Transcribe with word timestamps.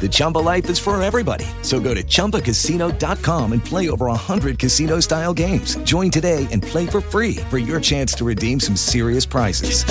The 0.00 0.08
Chumba 0.10 0.38
life 0.38 0.68
is 0.68 0.78
for 0.78 1.02
everybody. 1.02 1.46
So 1.62 1.80
go 1.80 1.94
to 1.94 2.02
ChumbaCasino.com 2.02 3.52
and 3.52 3.64
play 3.64 3.88
over 3.88 4.06
100 4.06 4.58
casino 4.58 5.00
style 5.00 5.32
games. 5.32 5.76
Join 5.84 6.10
today 6.10 6.46
and 6.52 6.62
play 6.62 6.86
for 6.86 7.00
free 7.00 7.36
for 7.48 7.56
your 7.56 7.80
chance 7.80 8.12
to 8.16 8.24
redeem 8.26 8.60
some 8.60 8.76
serious 8.76 9.24
prizes. 9.24 9.84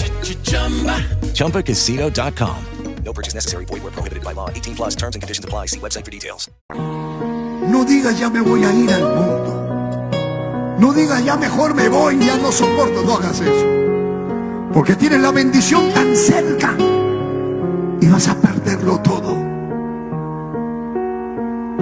ChumbaCasino.com. 1.33 2.65
No 3.03 3.13
purchase 3.13 3.33
necessary. 3.33 3.65
Void 3.65 3.83
were 3.83 3.91
prohibited 3.91 4.23
by 4.23 4.33
law. 4.33 4.49
18 4.49 4.75
plus. 4.75 4.95
Terms 4.95 5.15
and 5.15 5.21
conditions 5.21 5.43
apply. 5.45 5.67
See 5.67 5.79
website 5.79 6.05
for 6.05 6.11
details. 6.11 6.49
No 6.73 7.85
digas 7.85 8.19
ya 8.19 8.29
me 8.29 8.41
voy 8.41 8.63
a 8.63 8.73
ir 8.73 8.91
al 8.91 9.01
mundo. 9.01 9.63
No 10.79 10.93
digas 10.93 11.23
ya 11.23 11.37
mejor 11.37 11.73
me 11.73 11.87
voy, 11.87 12.19
ya 12.19 12.37
no 12.37 12.51
soporto, 12.51 13.03
no 13.03 13.15
hagas 13.15 13.39
eso. 13.39 13.65
Porque 14.73 14.95
tienes 14.95 15.21
la 15.21 15.31
bendición 15.31 15.91
tan 15.93 16.15
cerca 16.15 16.75
y 18.01 18.07
vas 18.07 18.27
a 18.27 18.35
perderlo 18.35 18.99
todo. 18.99 19.52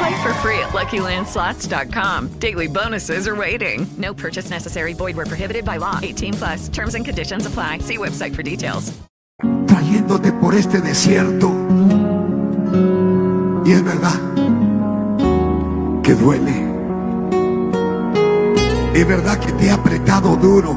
Play 0.00 0.22
for 0.22 0.32
free 0.34 0.58
at 0.60 0.70
LuckyLandSlots.com. 0.70 2.28
Daily 2.38 2.68
bonuses 2.68 3.28
are 3.28 3.36
waiting. 3.36 3.86
No 3.98 4.14
purchase 4.14 4.48
necessary. 4.48 4.94
Void 4.94 5.16
where 5.16 5.26
prohibited 5.26 5.64
by 5.64 5.76
law. 5.76 5.98
18 6.02 6.34
plus. 6.34 6.68
Terms 6.68 6.94
and 6.94 7.04
conditions 7.04 7.44
apply. 7.46 7.78
See 7.80 7.98
website 7.98 8.34
for 8.34 8.42
details. 8.42 8.92
trayéndote 9.66 10.32
por 10.32 10.54
este 10.54 10.80
desierto. 10.80 11.50
Y 13.64 13.72
es 13.72 13.84
verdad 13.84 14.20
que 16.02 16.14
duele. 16.14 16.52
Es 18.94 19.06
verdad 19.06 19.38
que 19.38 19.52
te 19.52 19.70
ha 19.70 19.74
apretado 19.74 20.36
duro. 20.36 20.76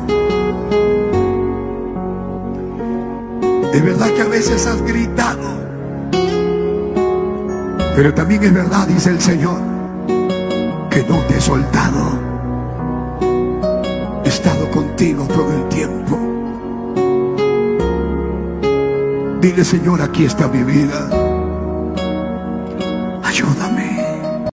Es 3.73 3.83
verdad 3.83 4.13
que 4.13 4.21
a 4.21 4.27
veces 4.27 4.65
has 4.67 4.81
gritado. 4.81 5.62
Pero 7.95 8.13
también 8.13 8.43
es 8.43 8.53
verdad, 8.53 8.87
dice 8.87 9.11
el 9.11 9.21
Señor, 9.21 9.59
que 10.89 11.03
no 11.07 11.19
te 11.27 11.37
he 11.37 11.41
soltado. 11.41 12.19
He 14.25 14.29
estado 14.29 14.69
contigo 14.71 15.25
todo 15.27 15.53
el 15.53 15.69
tiempo. 15.69 16.17
Dile, 19.41 19.63
Señor, 19.63 20.01
aquí 20.01 20.25
está 20.25 20.47
mi 20.47 20.63
vida. 20.63 21.22